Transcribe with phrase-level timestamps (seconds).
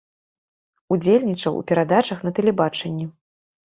[0.95, 3.05] Удзельнічаў у перадачах на тэлебачанні.